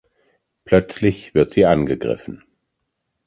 [0.65, 2.43] Plötzlich wird sie angegriffen.